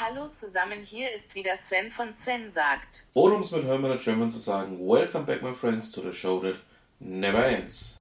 [0.00, 3.04] Hallo zusammen, hier ist wieder Sven von Sven sagt.
[3.14, 6.38] Oder um es mit Hermann German zu sagen, Welcome back my friends to the show
[6.38, 6.54] that
[7.00, 7.96] never ends.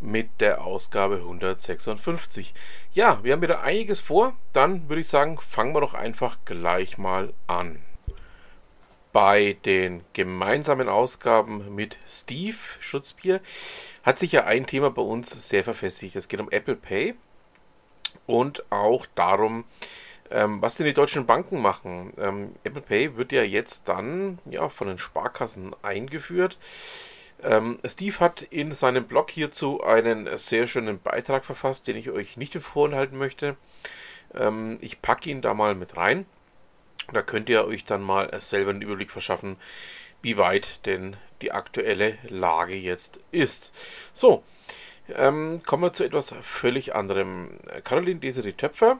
[0.00, 2.54] Mit der Ausgabe 156.
[2.94, 4.34] Ja, wir haben wieder einiges vor.
[4.54, 7.82] Dann würde ich sagen, fangen wir doch einfach gleich mal an.
[9.12, 13.42] Bei den gemeinsamen Ausgaben mit Steve Schutzbier
[14.02, 16.16] hat sich ja ein Thema bei uns sehr verfestigt.
[16.16, 17.14] Es geht um Apple Pay
[18.26, 19.64] und auch darum,
[20.32, 22.12] ähm, was denn die deutschen Banken machen.
[22.18, 26.58] Ähm, Apple Pay wird ja jetzt dann ja, von den Sparkassen eingeführt.
[27.42, 32.36] Ähm, Steve hat in seinem Blog hierzu einen sehr schönen Beitrag verfasst, den ich euch
[32.36, 33.56] nicht vorenthalten möchte.
[34.34, 36.26] Ähm, ich packe ihn da mal mit rein.
[37.12, 39.56] Da könnt ihr euch dann mal selber einen Überblick verschaffen,
[40.22, 43.72] wie weit denn die aktuelle Lage jetzt ist.
[44.14, 44.44] So,
[45.08, 47.50] ähm, kommen wir zu etwas völlig anderem.
[47.82, 48.98] Caroline Desiree Töpfer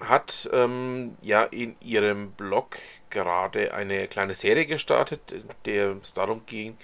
[0.00, 2.78] hat ähm, ja in ihrem Blog
[3.10, 5.20] gerade eine kleine Serie gestartet,
[5.64, 6.76] der es darum ging,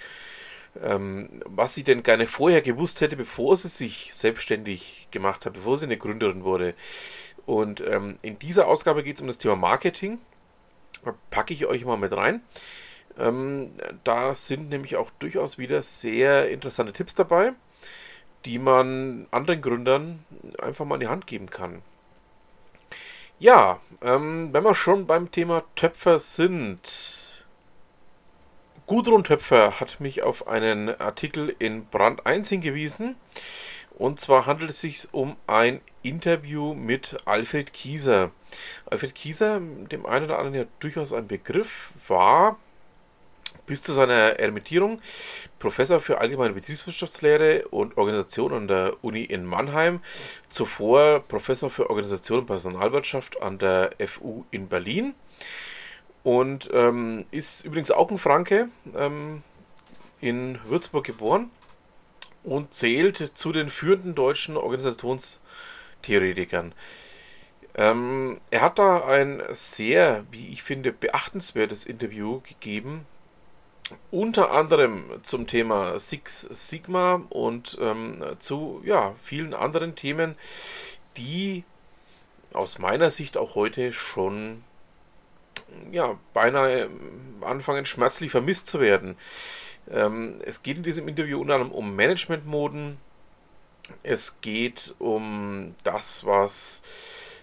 [0.83, 5.77] ähm, was sie denn gerne vorher gewusst hätte, bevor sie sich selbstständig gemacht hat, bevor
[5.77, 6.73] sie eine Gründerin wurde.
[7.45, 10.19] Und ähm, in dieser Ausgabe geht es um das Thema Marketing.
[11.29, 12.41] Packe ich euch mal mit rein.
[13.17, 13.71] Ähm,
[14.03, 17.53] da sind nämlich auch durchaus wieder sehr interessante Tipps dabei,
[18.45, 20.25] die man anderen Gründern
[20.61, 21.81] einfach mal in die Hand geben kann.
[23.37, 27.43] Ja, ähm, wenn wir schon beim Thema Töpfer sind.
[28.87, 33.17] Gudrun Töpfer hat mich auf einen Artikel in Brand 1 hingewiesen.
[33.97, 38.31] Und zwar handelt es sich um ein Interview mit Alfred Kieser.
[38.85, 42.57] Alfred Kieser, dem einen oder anderen ja durchaus ein Begriff, war
[43.65, 45.01] bis zu seiner Ermittierung
[45.59, 50.01] Professor für allgemeine Betriebswirtschaftslehre und Organisation an der Uni in Mannheim,
[50.49, 55.15] zuvor Professor für Organisation und Personalwirtschaft an der FU in Berlin
[56.23, 59.43] und ähm, ist übrigens auch ein Franke, ähm,
[60.21, 61.51] in Würzburg geboren
[62.43, 66.73] und zählt zu den führenden deutschen Organisationstheoretikern.
[67.75, 73.05] Ähm, er hat da ein sehr, wie ich finde, beachtenswertes Interview gegeben
[74.11, 80.35] unter anderem zum Thema Six Sigma und ähm, zu ja, vielen anderen Themen,
[81.17, 81.63] die
[82.53, 84.63] aus meiner Sicht auch heute schon
[85.91, 86.89] ja, beinahe
[87.41, 89.17] anfangen schmerzlich vermisst zu werden.
[89.89, 92.97] Ähm, es geht in diesem Interview unter anderem um Managementmoden.
[94.01, 96.81] Es geht um das, was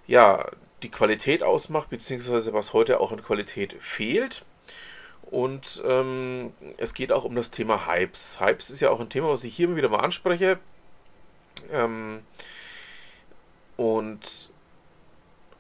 [0.07, 0.51] ja
[0.83, 4.45] die Qualität ausmacht, beziehungsweise was heute auch an Qualität fehlt.
[5.33, 8.39] Und ähm, es geht auch um das Thema Hypes.
[8.39, 10.59] Hypes ist ja auch ein Thema, was ich hier wieder mal anspreche.
[11.71, 12.21] Ähm,
[13.79, 14.51] und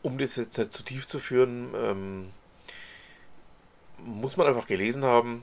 [0.03, 2.31] um das jetzt nicht zu tief zu führen, ähm,
[3.97, 5.43] muss man einfach gelesen haben.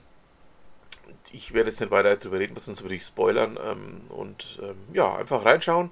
[1.31, 3.57] Ich werde jetzt nicht weiter darüber reden, sonst würde ich spoilern.
[3.59, 5.91] Ähm, und ähm, ja, einfach reinschauen.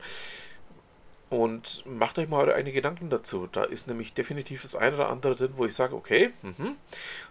[1.29, 3.47] Und macht euch mal einige Gedanken dazu.
[3.51, 6.75] Da ist nämlich definitiv das eine oder andere drin, wo ich sage, okay, mh,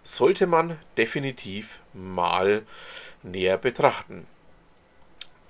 [0.03, 2.61] sollte man definitiv mal
[3.23, 4.27] näher betrachten.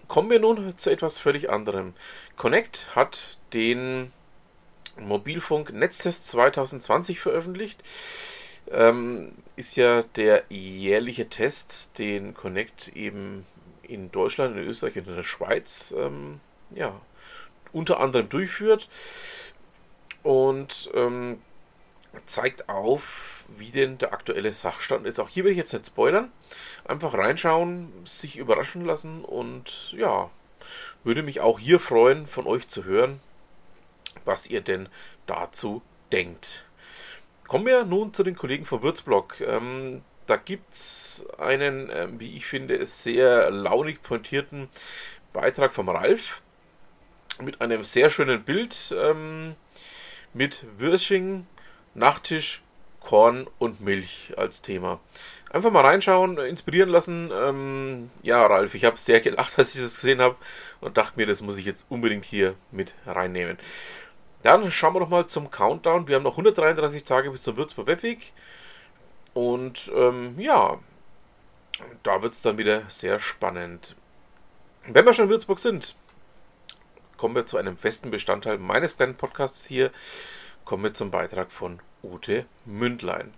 [0.07, 1.93] Kommen wir nun zu etwas völlig anderem.
[2.37, 4.13] Connect hat den
[4.97, 7.83] Mobilfunk Netztest 2020 veröffentlicht.
[8.71, 13.45] Ähm, ist ja der jährliche Test, den Connect eben
[13.83, 16.39] in Deutschland, in Österreich und in der Schweiz ähm,
[16.71, 16.99] ja,
[17.77, 18.89] unter anderem durchführt
[20.23, 21.41] und ähm,
[22.25, 25.19] zeigt auf, wie denn der aktuelle Sachstand ist.
[25.19, 26.31] Auch hier will ich jetzt nicht spoilern.
[26.85, 30.29] Einfach reinschauen, sich überraschen lassen und ja,
[31.03, 33.21] würde mich auch hier freuen, von euch zu hören,
[34.25, 34.89] was ihr denn
[35.25, 36.65] dazu denkt.
[37.47, 39.39] Kommen wir nun zu den Kollegen vom Würzblock.
[39.39, 44.67] Ähm, da gibt es einen, äh, wie ich finde, sehr launig pointierten
[45.31, 46.41] Beitrag vom Ralf
[47.41, 49.55] mit einem sehr schönen Bild ähm,
[50.33, 51.45] mit Würsching,
[51.93, 52.61] Nachtisch,
[52.99, 54.99] Korn und Milch als Thema.
[55.49, 57.31] Einfach mal reinschauen, inspirieren lassen.
[57.33, 60.35] Ähm, ja, Ralf, ich habe sehr gelacht, als ich das gesehen habe
[60.81, 63.57] und dachte mir, das muss ich jetzt unbedingt hier mit reinnehmen.
[64.43, 66.07] Dann schauen wir doch mal zum Countdown.
[66.07, 68.33] Wir haben noch 133 Tage bis zum Würzburg Webweg.
[69.33, 70.77] Und ähm, ja,
[72.03, 73.95] da wird es dann wieder sehr spannend.
[74.85, 75.95] Wenn wir schon in Würzburg sind,
[77.17, 79.91] kommen wir zu einem festen Bestandteil meines kleinen Podcasts hier.
[80.65, 83.33] Kommen wir zum Beitrag von Ute Mündlein.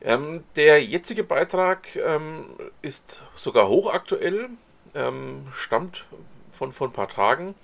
[0.00, 2.46] Ähm, der jetzige Beitrag ähm,
[2.82, 4.50] ist sogar hochaktuell,
[4.94, 6.04] ähm, stammt
[6.50, 7.54] von vor ein paar Tagen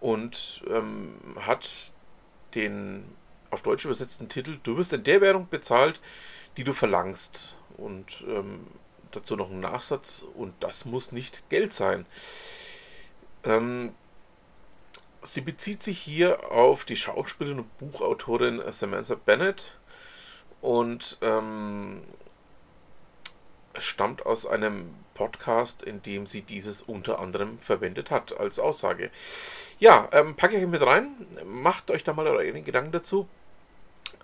[0.00, 1.92] und ähm, hat
[2.54, 3.04] den
[3.50, 6.00] auf Deutsch übersetzten Titel, du wirst in der Währung bezahlt,
[6.56, 7.54] die du verlangst.
[7.76, 8.66] Und ähm,
[9.12, 12.06] dazu noch ein Nachsatz, und das muss nicht Geld sein.
[13.46, 13.94] Ähm,
[15.22, 19.78] sie bezieht sich hier auf die Schauspielerin und Buchautorin Samantha Bennett
[20.60, 22.02] und ähm,
[23.78, 29.10] stammt aus einem Podcast, in dem sie dieses unter anderem verwendet hat als Aussage.
[29.78, 31.08] Ja, ähm, packe ich mit rein,
[31.44, 33.28] macht euch da mal eure Gedanken dazu.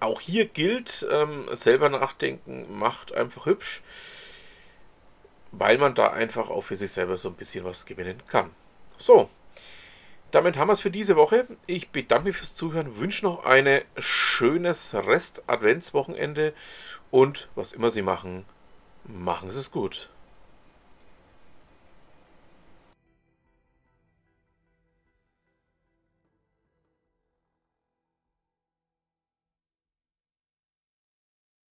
[0.00, 3.82] Auch hier gilt, ähm, selber nachdenken macht einfach hübsch,
[5.52, 8.50] weil man da einfach auch für sich selber so ein bisschen was gewinnen kann.
[9.02, 9.28] So,
[10.30, 11.48] damit haben wir es für diese Woche.
[11.66, 16.54] Ich bedanke mich fürs Zuhören, wünsche noch ein schönes Rest-Adventswochenende
[17.10, 18.44] und was immer Sie machen,
[19.02, 20.08] machen Sie es gut.